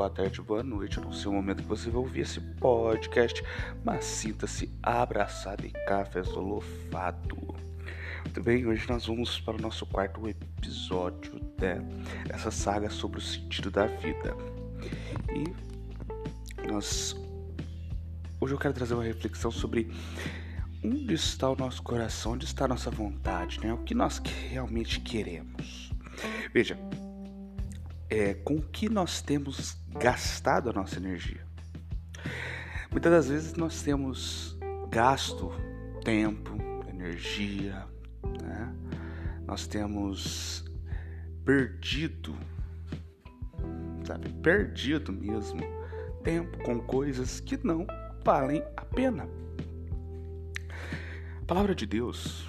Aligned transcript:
boa 0.00 0.08
tarde, 0.08 0.40
boa 0.40 0.62
noite. 0.62 0.98
Não 0.98 1.12
sei 1.12 1.30
o 1.30 1.34
momento 1.34 1.62
que 1.62 1.68
você 1.68 1.90
vai 1.90 2.00
ouvir 2.00 2.20
esse 2.22 2.40
podcast, 2.40 3.44
mas 3.84 4.02
sinta-se 4.02 4.72
abraçado 4.82 5.66
e 5.66 5.70
café 5.70 6.24
solofado. 6.24 7.36
Muito 8.24 8.42
bem, 8.42 8.66
hoje 8.66 8.88
nós 8.88 9.04
vamos 9.04 9.38
para 9.40 9.56
o 9.56 9.60
nosso 9.60 9.84
quarto 9.84 10.26
episódio 10.26 11.38
dessa 11.58 12.46
né? 12.46 12.50
saga 12.50 12.88
sobre 12.88 13.18
o 13.18 13.20
sentido 13.20 13.70
da 13.70 13.88
vida. 13.88 14.34
E 15.34 16.66
nós. 16.66 17.14
Hoje 18.40 18.54
eu 18.54 18.58
quero 18.58 18.72
trazer 18.72 18.94
uma 18.94 19.04
reflexão 19.04 19.50
sobre 19.50 19.92
onde 20.82 21.12
está 21.12 21.50
o 21.50 21.56
nosso 21.56 21.82
coração, 21.82 22.32
onde 22.32 22.46
está 22.46 22.64
a 22.64 22.68
nossa 22.68 22.90
vontade, 22.90 23.60
né? 23.60 23.70
O 23.74 23.84
que 23.84 23.94
nós 23.94 24.18
realmente 24.48 24.98
queremos. 24.98 25.92
Veja, 26.54 26.78
é, 28.10 28.34
com 28.34 28.60
que 28.60 28.88
nós 28.88 29.22
temos 29.22 29.76
gastado 29.88 30.68
a 30.68 30.72
nossa 30.72 30.96
energia. 30.96 31.46
Muitas 32.90 33.12
das 33.12 33.28
vezes 33.28 33.54
nós 33.54 33.82
temos 33.82 34.58
gasto 34.90 35.52
tempo, 36.04 36.56
energia, 36.88 37.86
né? 38.42 38.74
nós 39.46 39.66
temos 39.66 40.64
perdido, 41.44 42.36
sabe, 44.04 44.28
perdido 44.42 45.12
mesmo 45.12 45.60
tempo 46.24 46.58
com 46.64 46.80
coisas 46.80 47.38
que 47.40 47.58
não 47.64 47.86
valem 48.24 48.62
a 48.76 48.84
pena. 48.84 49.28
A 51.42 51.44
palavra 51.46 51.74
de 51.74 51.86
Deus 51.86 52.48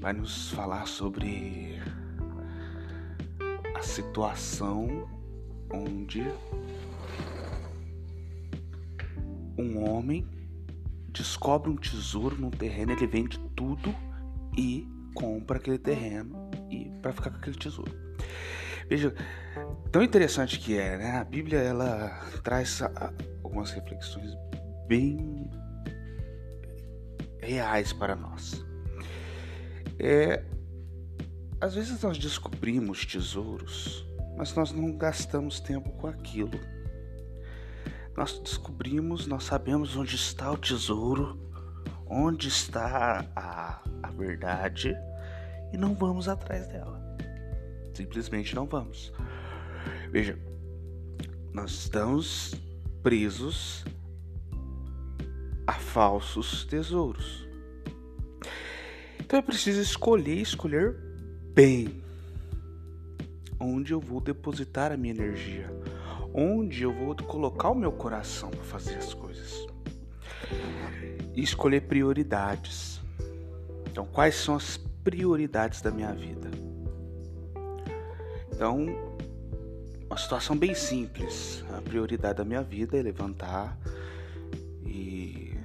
vai 0.00 0.12
nos 0.12 0.50
falar 0.50 0.86
sobre 0.86 1.80
situação 3.84 5.08
onde 5.72 6.22
um 9.58 9.88
homem 9.88 10.26
descobre 11.08 11.70
um 11.70 11.76
tesouro 11.76 12.36
num 12.36 12.50
terreno, 12.50 12.92
ele 12.92 13.06
vende 13.06 13.38
tudo 13.54 13.94
e 14.56 14.88
compra 15.14 15.58
aquele 15.58 15.78
terreno 15.78 16.50
e 16.70 16.90
para 17.00 17.12
ficar 17.12 17.30
com 17.30 17.36
aquele 17.36 17.56
tesouro. 17.56 17.92
Veja, 18.88 19.14
tão 19.90 20.02
interessante 20.02 20.58
que 20.58 20.76
é, 20.76 20.98
né? 20.98 21.18
A 21.18 21.24
Bíblia 21.24 21.58
ela 21.58 22.10
traz 22.42 22.82
algumas 23.42 23.70
reflexões 23.70 24.34
bem 24.86 25.48
reais 27.40 27.92
para 27.92 28.16
nós. 28.16 28.64
É 29.98 30.42
às 31.60 31.74
vezes 31.74 32.02
nós 32.02 32.18
descobrimos 32.18 33.04
tesouros, 33.06 34.06
mas 34.36 34.54
nós 34.54 34.72
não 34.72 34.96
gastamos 34.96 35.60
tempo 35.60 35.90
com 35.92 36.06
aquilo. 36.06 36.58
Nós 38.16 38.38
descobrimos, 38.38 39.26
nós 39.26 39.44
sabemos 39.44 39.96
onde 39.96 40.14
está 40.14 40.50
o 40.50 40.56
tesouro, 40.56 41.38
onde 42.06 42.48
está 42.48 43.26
a, 43.34 43.82
a 44.02 44.10
verdade 44.10 44.94
e 45.72 45.76
não 45.76 45.94
vamos 45.94 46.28
atrás 46.28 46.66
dela. 46.68 47.02
Simplesmente 47.92 48.54
não 48.54 48.66
vamos. 48.66 49.12
Veja, 50.10 50.38
nós 51.52 51.72
estamos 51.72 52.54
presos 53.02 53.84
a 55.66 55.72
falsos 55.72 56.64
tesouros. 56.64 57.46
Então 59.20 59.38
é 59.38 59.42
preciso 59.42 59.80
escolher, 59.80 60.40
escolher 60.40 61.03
bem 61.54 62.02
onde 63.60 63.92
eu 63.92 64.00
vou 64.00 64.20
depositar 64.20 64.90
a 64.90 64.96
minha 64.96 65.14
energia, 65.14 65.70
onde 66.34 66.82
eu 66.82 66.92
vou 66.92 67.14
colocar 67.14 67.70
o 67.70 67.74
meu 67.74 67.92
coração 67.92 68.50
para 68.50 68.64
fazer 68.64 68.96
as 68.96 69.14
coisas. 69.14 69.64
E 71.32 71.42
escolher 71.42 71.82
prioridades. 71.82 73.00
Então, 73.90 74.04
quais 74.04 74.34
são 74.34 74.56
as 74.56 74.76
prioridades 75.04 75.80
da 75.80 75.90
minha 75.90 76.12
vida? 76.12 76.50
Então, 78.52 78.86
uma 80.06 80.16
situação 80.16 80.56
bem 80.56 80.74
simples. 80.74 81.64
A 81.76 81.80
prioridade 81.80 82.38
da 82.38 82.44
minha 82.44 82.62
vida 82.62 82.98
é 82.98 83.02
levantar 83.02 83.78
e 84.84 85.56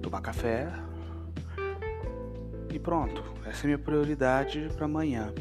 tomar 0.00 0.20
café, 0.20 0.72
e 2.78 2.80
pronto, 2.80 3.24
essa 3.44 3.62
é 3.62 3.64
a 3.64 3.66
minha 3.66 3.78
prioridade 3.78 4.68
para 4.76 4.84
amanhã. 4.84 5.34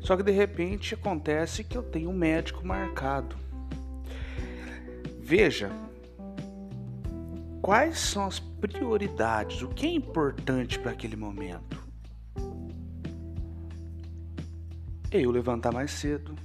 Só 0.00 0.16
que 0.16 0.22
de 0.22 0.30
repente 0.30 0.94
acontece 0.94 1.64
que 1.64 1.76
eu 1.76 1.82
tenho 1.82 2.10
um 2.10 2.14
médico 2.14 2.64
marcado. 2.64 3.36
Veja, 5.20 5.68
quais 7.60 7.98
são 7.98 8.24
as 8.24 8.38
prioridades, 8.38 9.62
o 9.62 9.68
que 9.68 9.84
é 9.84 9.90
importante 9.90 10.78
para 10.78 10.92
aquele 10.92 11.16
momento. 11.16 11.84
Eu 15.10 15.32
levantar 15.32 15.72
mais 15.72 15.90
cedo, 15.90 16.36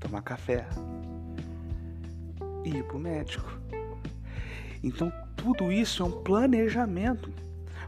tomar 0.00 0.22
café 0.22 0.66
e 2.64 2.70
ir 2.70 2.84
o 2.92 2.98
médico. 2.98 3.56
Então 4.82 5.12
tudo 5.46 5.70
isso 5.70 6.02
é 6.02 6.06
um 6.06 6.10
planejamento. 6.10 7.32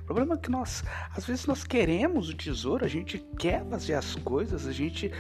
O 0.02 0.04
problema 0.04 0.34
é 0.34 0.38
que 0.38 0.48
nós, 0.48 0.84
às 1.16 1.26
vezes, 1.26 1.44
nós 1.44 1.64
queremos 1.64 2.28
o 2.28 2.34
tesouro, 2.34 2.84
a 2.84 2.88
gente 2.88 3.19
quer 3.36 3.64
fazer 3.66 3.94
as 3.94 4.14
coisas, 4.14 4.64
a 4.64 4.72
gente 4.72 5.10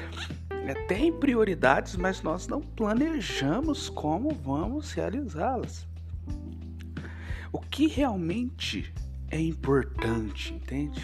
é, 0.50 0.74
tem 0.86 1.12
prioridades, 1.12 1.96
mas 1.96 2.22
nós 2.22 2.46
não 2.46 2.60
planejamos 2.60 3.88
como 3.88 4.30
vamos 4.30 4.92
realizá-las. 4.92 5.84
O 7.50 7.58
que 7.58 7.88
realmente 7.88 8.94
é 9.32 9.40
importante, 9.40 10.54
entende? 10.54 11.02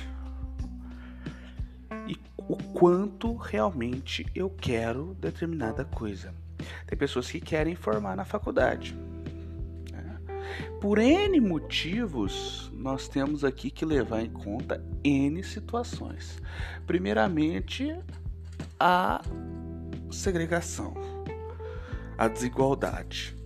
E 2.06 2.16
o 2.38 2.56
quanto 2.56 3.34
realmente 3.34 4.24
eu 4.36 4.48
quero 4.48 5.16
determinada 5.20 5.84
coisa. 5.84 6.32
Tem 6.86 6.96
pessoas 6.96 7.28
que 7.28 7.40
querem 7.40 7.74
formar 7.74 8.14
na 8.14 8.24
faculdade 8.24 8.96
por 10.80 10.98
N 10.98 11.40
motivos, 11.40 12.70
nós 12.74 13.08
temos 13.08 13.44
aqui 13.44 13.70
que 13.70 13.84
levar 13.84 14.22
em 14.22 14.30
conta 14.30 14.84
N 15.02 15.42
situações. 15.42 16.40
Primeiramente, 16.86 17.96
a 18.78 19.22
segregação, 20.10 20.94
a 22.18 22.28
desigualdade. 22.28 23.36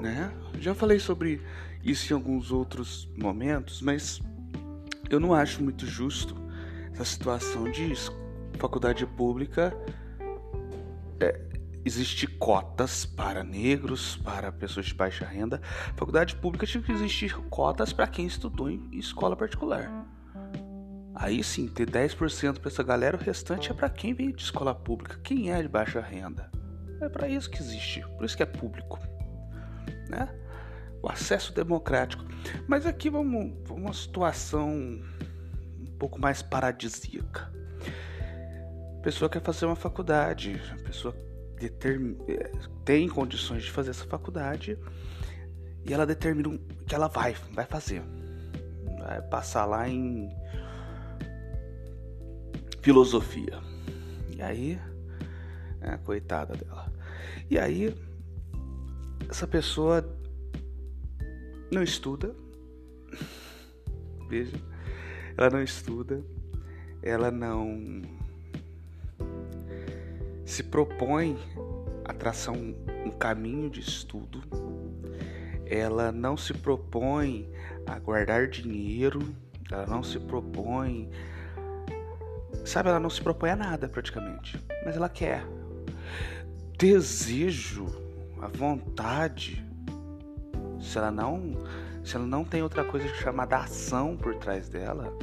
Né? 0.00 0.32
Já 0.58 0.74
falei 0.74 0.98
sobre 0.98 1.40
isso 1.84 2.12
em 2.12 2.16
alguns 2.16 2.52
outros 2.52 3.08
momentos, 3.16 3.80
mas 3.80 4.20
eu 5.10 5.18
não 5.18 5.34
acho 5.34 5.62
muito 5.62 5.86
justo 5.86 6.34
essa 6.92 7.04
situação 7.04 7.70
de 7.70 7.94
faculdade 8.58 9.06
pública 9.06 9.76
é, 11.20 11.40
existir 11.84 12.26
cotas 12.38 13.04
para 13.04 13.42
negros, 13.42 14.16
para 14.16 14.52
pessoas 14.52 14.86
de 14.86 14.94
baixa 14.94 15.24
renda. 15.24 15.60
faculdade 15.96 16.36
pública 16.36 16.66
tinha 16.66 16.82
que 16.82 16.92
existir 16.92 17.34
cotas 17.48 17.92
para 17.92 18.06
quem 18.06 18.26
estudou 18.26 18.70
em 18.70 18.88
escola 18.92 19.36
particular. 19.36 19.90
Aí 21.14 21.42
sim, 21.44 21.68
ter 21.68 21.88
10% 21.88 22.58
para 22.58 22.70
essa 22.70 22.82
galera, 22.82 23.16
o 23.16 23.20
restante 23.20 23.70
é 23.70 23.74
para 23.74 23.88
quem 23.88 24.14
veio 24.14 24.32
de 24.32 24.42
escola 24.42 24.74
pública, 24.74 25.20
quem 25.22 25.52
é 25.52 25.60
de 25.60 25.68
baixa 25.68 26.00
renda. 26.00 26.50
É 27.00 27.08
para 27.08 27.28
isso 27.28 27.50
que 27.50 27.60
existe, 27.60 28.00
por 28.16 28.24
isso 28.24 28.36
que 28.36 28.42
é 28.42 28.46
público. 28.46 28.98
Né? 30.08 30.28
O 31.02 31.08
acesso 31.08 31.52
democrático. 31.52 32.24
Mas 32.66 32.86
aqui 32.86 33.10
vamos, 33.10 33.52
vamos 33.66 33.82
uma 33.82 33.92
situação 33.92 34.70
um 34.70 35.96
pouco 35.98 36.20
mais 36.20 36.42
paradisíaca. 36.42 37.52
A 38.98 39.02
pessoa 39.02 39.28
quer 39.28 39.42
fazer 39.42 39.66
uma 39.66 39.76
faculdade, 39.76 40.60
a 40.72 40.82
pessoa 40.84 41.14
determ... 41.62 42.14
Tem 42.84 43.08
condições 43.08 43.62
de 43.62 43.70
fazer 43.70 43.90
essa 43.90 44.04
faculdade 44.04 44.76
e 45.84 45.92
ela 45.92 46.04
determina 46.04 46.58
que 46.86 46.94
ela 46.94 47.08
vai, 47.08 47.34
vai 47.52 47.64
fazer. 47.64 48.02
Vai 48.98 49.22
passar 49.22 49.64
lá 49.64 49.88
em 49.88 50.28
filosofia. 52.80 53.60
E 54.36 54.42
aí, 54.42 54.80
é, 55.80 55.96
coitada 55.98 56.54
dela. 56.56 56.92
E 57.48 57.58
aí, 57.58 57.94
essa 59.28 59.46
pessoa 59.46 60.04
não 61.70 61.82
estuda. 61.82 62.34
Veja, 64.28 64.56
ela 65.36 65.50
não 65.50 65.62
estuda, 65.62 66.24
ela 67.02 67.30
não 67.30 68.02
se 70.44 70.62
propõe 70.62 71.38
a 72.04 72.12
traçar 72.12 72.54
um, 72.54 72.74
um 73.06 73.10
caminho 73.10 73.70
de 73.70 73.80
estudo, 73.80 74.42
ela 75.66 76.12
não 76.12 76.36
se 76.36 76.52
propõe 76.52 77.50
a 77.86 77.98
guardar 77.98 78.48
dinheiro, 78.48 79.20
ela 79.70 79.86
não 79.86 80.02
se 80.02 80.18
propõe 80.18 81.08
sabe, 82.64 82.88
ela 82.88 83.00
não 83.00 83.10
se 83.10 83.20
propõe 83.20 83.50
a 83.50 83.56
nada 83.56 83.88
praticamente, 83.88 84.62
mas 84.84 84.96
ela 84.96 85.08
quer. 85.08 85.44
Desejo, 86.78 87.86
a 88.40 88.48
vontade, 88.48 89.64
se 90.80 90.98
ela 90.98 91.10
não, 91.10 91.54
se 92.04 92.16
ela 92.16 92.26
não 92.26 92.44
tem 92.44 92.62
outra 92.62 92.84
coisa 92.84 93.08
chamada 93.14 93.58
ação 93.58 94.16
por 94.16 94.34
trás 94.36 94.68
dela, 94.68 95.16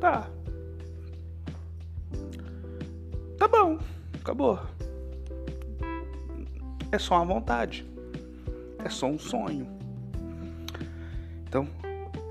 tá. 0.00 0.28
Tá 3.42 3.48
bom, 3.48 3.76
acabou. 4.20 4.56
É 6.92 6.96
só 6.96 7.16
uma 7.16 7.24
vontade. 7.24 7.84
É 8.84 8.88
só 8.88 9.08
um 9.08 9.18
sonho. 9.18 9.66
Então, 11.48 11.66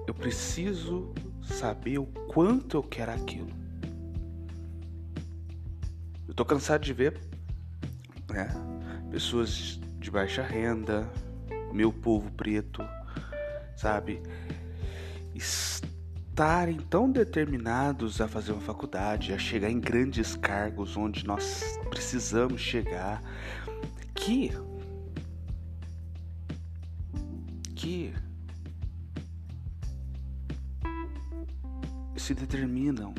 eu 0.08 0.14
preciso 0.14 1.14
saber 1.44 1.98
o 1.98 2.06
quanto 2.06 2.78
eu 2.78 2.82
quero 2.84 3.12
aquilo. 3.12 3.50
Eu 6.30 6.34
tô 6.34 6.46
cansado 6.46 6.82
de 6.82 6.94
ver 6.94 7.20
né, 8.32 8.48
pessoas 9.12 9.82
de 10.00 10.10
baixa 10.10 10.42
renda, 10.42 11.12
meu 11.74 11.92
povo 11.92 12.32
preto, 12.32 12.82
sabe, 13.76 14.24
estarem 16.32 16.78
tão 16.78 17.12
determinados 17.12 18.22
a 18.22 18.28
fazer 18.28 18.54
uma 18.54 18.62
faculdade, 18.62 19.34
a 19.34 19.38
chegar 19.38 19.70
em 19.70 19.80
grandes 19.80 20.34
cargos 20.34 20.96
onde 20.96 21.28
nós 21.28 21.78
precisamos 21.90 22.62
chegar, 22.62 23.22
que 24.16 24.52
que 27.76 28.14
se 32.16 32.34
determinam, 32.34 33.14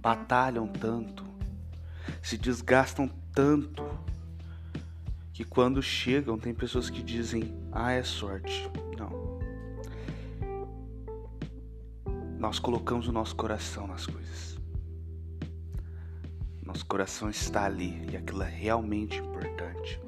batalham 0.00 0.66
tanto, 0.66 1.26
se 2.22 2.38
desgastam 2.38 3.08
tanto 3.34 3.84
que 5.30 5.44
quando 5.44 5.82
chegam 5.82 6.38
tem 6.38 6.54
pessoas 6.54 6.88
que 6.88 7.02
dizem: 7.02 7.54
"Ah, 7.70 7.92
é 7.92 8.02
sorte". 8.02 8.70
Nós 12.46 12.60
colocamos 12.60 13.08
o 13.08 13.12
nosso 13.12 13.34
coração 13.34 13.88
nas 13.88 14.06
coisas. 14.06 14.56
Nosso 16.64 16.86
coração 16.86 17.28
está 17.28 17.64
ali 17.64 18.08
e 18.08 18.16
aquilo 18.16 18.40
é 18.44 18.48
realmente 18.48 19.18
importante. 19.18 20.00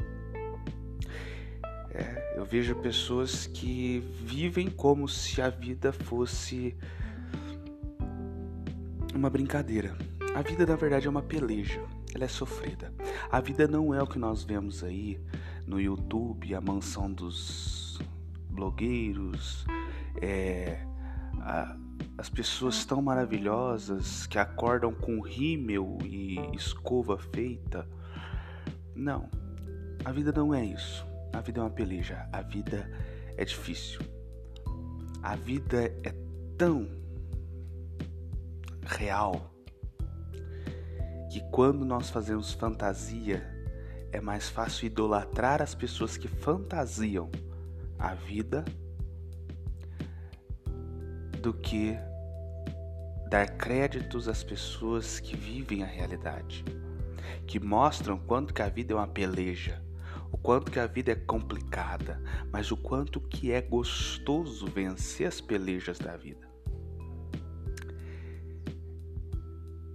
É, 1.91 2.35
eu 2.37 2.45
vejo 2.45 2.77
pessoas 2.77 3.49
que 3.49 3.99
vivem 4.25 4.71
como 4.71 5.09
se 5.09 5.43
a 5.43 5.51
vida 5.51 5.93
fosse 5.93 6.77
uma 9.13 9.29
brincadeira. 9.29 9.99
A 10.33 10.41
vida, 10.41 10.65
na 10.65 10.77
verdade, 10.77 11.09
é 11.09 11.11
uma 11.11 11.23
peleja. 11.23 11.83
Ela 12.15 12.27
é 12.27 12.29
sofrida. 12.29 12.95
A 13.33 13.41
vida 13.41 13.67
não 13.67 13.93
é 13.93 14.01
o 14.01 14.07
que 14.07 14.17
nós 14.17 14.45
vemos 14.45 14.85
aí 14.85 15.21
no 15.67 15.81
YouTube, 15.81 16.55
a 16.55 16.61
mansão 16.61 17.13
dos 17.13 17.99
blogueiros, 18.49 19.67
é, 20.23 20.87
a, 21.41 21.77
as 22.17 22.29
pessoas 22.29 22.85
tão 22.85 23.01
maravilhosas 23.01 24.27
que 24.27 24.39
acordam 24.39 24.93
com 24.93 25.21
rímel 25.21 25.99
e 26.05 26.39
escova 26.55 27.17
feita. 27.17 27.89
Não, 28.95 29.29
a 30.05 30.11
vida 30.11 30.33
não 30.33 30.55
é 30.55 30.65
isso. 30.65 31.07
A 31.33 31.41
vida 31.41 31.61
é 31.61 31.63
uma 31.63 31.71
peleja. 31.71 32.29
A 32.33 32.43
vida 32.43 32.91
é 33.37 33.45
difícil. 33.45 34.01
A 35.23 35.37
vida 35.37 35.95
é 36.03 36.13
tão 36.57 36.89
real 38.85 39.55
que 41.31 41.41
quando 41.51 41.85
nós 41.85 42.11
fazemos 42.11 42.53
fantasia 42.53 43.47
é 44.11 44.21
mais 44.21 44.49
fácil 44.49 44.87
idolatrar 44.87 45.61
as 45.63 45.75
pessoas 45.75 46.17
que 46.17 46.27
fantasiam 46.27 47.31
a 47.99 48.15
vida 48.15 48.65
do 51.39 51.53
que 51.55 51.97
dar 53.29 53.47
créditos 53.57 54.29
às 54.29 54.43
pessoas 54.43 55.21
que 55.21 55.37
vivem 55.37 55.83
a 55.83 55.87
realidade, 55.87 56.65
que 57.47 57.61
mostram 57.61 58.19
quanto 58.19 58.53
que 58.53 58.63
a 58.63 58.69
vida 58.69 58.93
é 58.93 58.97
uma 58.97 59.07
peleja, 59.07 59.83
o 60.31 60.37
quanto 60.37 60.71
que 60.71 60.79
a 60.79 60.87
vida 60.87 61.13
é 61.13 61.15
complicada, 61.15 62.23
mas 62.53 62.71
o 62.71 62.77
quanto 62.77 63.21
que 63.21 63.53
é 63.53 63.61
gostoso 63.61 64.67
vencer 64.67 65.27
as 65.27 65.41
pelejas 65.41 65.99
da 65.99 66.17
vida. 66.17 66.49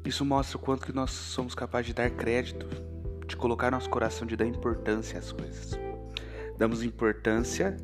Isso 0.05 0.25
mostra 0.25 0.57
o 0.57 0.59
quanto 0.59 0.85
que 0.85 0.91
nós 0.91 1.11
somos 1.11 1.55
capazes 1.55 1.87
de 1.87 1.93
dar 1.93 2.09
crédito, 2.09 2.67
de 3.25 3.37
colocar 3.37 3.71
nosso 3.71 3.89
coração, 3.89 4.27
de 4.27 4.35
dar 4.35 4.45
importância 4.45 5.17
às 5.17 5.31
coisas. 5.31 5.71
Damos 6.57 6.83
importância 6.83 7.77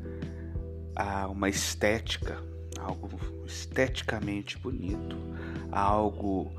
a 0.94 1.26
uma 1.28 1.48
estética, 1.48 2.49
algo 2.80 3.08
esteticamente 3.46 4.58
bonito, 4.58 5.16
algo 5.70 6.50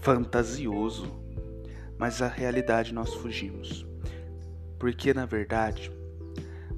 fantasioso, 0.00 1.10
mas 1.98 2.20
a 2.20 2.28
realidade 2.28 2.92
nós 2.92 3.14
fugimos. 3.14 3.86
Porque 4.78 5.14
na 5.14 5.24
verdade, 5.24 5.90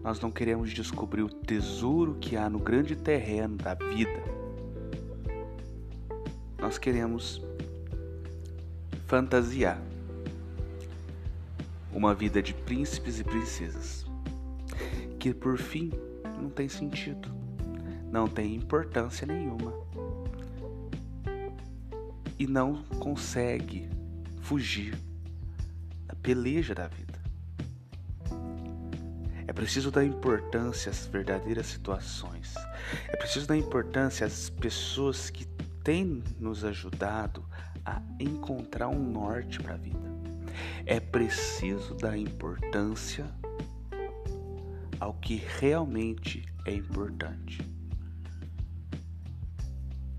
nós 0.02 0.20
não 0.20 0.30
queremos 0.30 0.70
descobrir 0.70 1.22
o 1.22 1.28
tesouro 1.28 2.16
que 2.16 2.36
há 2.36 2.50
no 2.50 2.58
grande 2.58 2.94
terreno 2.94 3.56
da 3.56 3.74
vida. 3.74 4.22
Nós 6.58 6.76
queremos 6.76 7.42
fantasiar 9.06 9.80
uma 11.92 12.14
vida 12.14 12.42
de 12.42 12.52
príncipes 12.52 13.20
e 13.20 13.24
princesas, 13.24 14.04
que 15.18 15.32
por 15.32 15.56
fim 15.56 15.90
não 16.38 16.50
tem 16.50 16.68
sentido, 16.68 17.30
não 18.14 18.28
tem 18.28 18.54
importância 18.54 19.26
nenhuma 19.26 19.74
e 22.38 22.46
não 22.46 22.84
consegue 23.00 23.90
fugir 24.40 24.96
da 26.06 26.14
peleja 26.14 26.76
da 26.76 26.86
vida. 26.86 27.20
É 29.48 29.52
preciso 29.52 29.90
dar 29.90 30.04
importância 30.04 30.90
às 30.90 31.06
verdadeiras 31.06 31.66
situações. 31.66 32.54
É 33.08 33.16
preciso 33.16 33.48
dar 33.48 33.56
importância 33.56 34.24
às 34.24 34.48
pessoas 34.48 35.28
que 35.28 35.44
têm 35.82 36.22
nos 36.38 36.64
ajudado 36.64 37.44
a 37.84 38.00
encontrar 38.20 38.90
um 38.90 39.10
norte 39.10 39.58
para 39.58 39.74
a 39.74 39.76
vida. 39.76 40.14
É 40.86 41.00
preciso 41.00 41.96
dar 41.96 42.16
importância 42.16 43.26
ao 45.00 45.14
que 45.14 45.42
realmente 45.58 46.46
é 46.64 46.72
importante. 46.72 47.73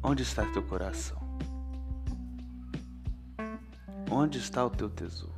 Onde 0.07 0.21
está 0.21 0.45
teu 0.45 0.61
coração? 0.61 1.17
Onde 4.11 4.37
está 4.37 4.63
o 4.63 4.69
teu 4.69 4.87
tesouro? 4.87 5.33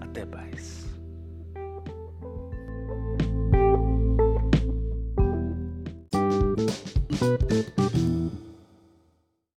Até 0.00 0.24
mais. 0.24 0.86